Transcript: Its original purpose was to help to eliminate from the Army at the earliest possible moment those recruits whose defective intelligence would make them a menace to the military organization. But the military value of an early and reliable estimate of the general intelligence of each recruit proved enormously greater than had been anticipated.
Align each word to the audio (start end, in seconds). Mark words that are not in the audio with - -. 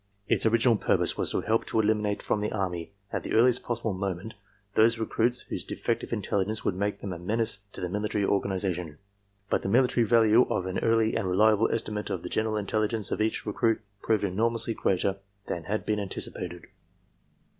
Its 0.27 0.47
original 0.47 0.77
purpose 0.77 1.15
was 1.15 1.29
to 1.31 1.41
help 1.41 1.63
to 1.63 1.79
eliminate 1.79 2.23
from 2.23 2.41
the 2.41 2.51
Army 2.51 2.91
at 3.13 3.21
the 3.21 3.33
earliest 3.33 3.61
possible 3.61 3.93
moment 3.93 4.33
those 4.73 4.97
recruits 4.97 5.41
whose 5.41 5.63
defective 5.63 6.11
intelligence 6.11 6.65
would 6.65 6.73
make 6.73 7.01
them 7.01 7.13
a 7.13 7.19
menace 7.19 7.59
to 7.71 7.79
the 7.81 7.87
military 7.87 8.25
organization. 8.25 8.97
But 9.47 9.61
the 9.61 9.69
military 9.69 10.03
value 10.07 10.41
of 10.49 10.65
an 10.65 10.79
early 10.79 11.13
and 11.15 11.29
reliable 11.29 11.71
estimate 11.71 12.09
of 12.09 12.23
the 12.23 12.29
general 12.29 12.57
intelligence 12.57 13.11
of 13.11 13.21
each 13.21 13.45
recruit 13.45 13.79
proved 14.01 14.23
enormously 14.23 14.73
greater 14.73 15.17
than 15.45 15.65
had 15.65 15.85
been 15.85 15.99
anticipated. 15.99 16.65